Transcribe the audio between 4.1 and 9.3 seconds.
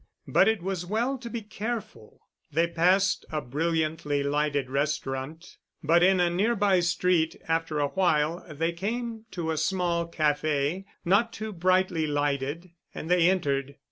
lighted restaurant, but in a nearby street after awhile they came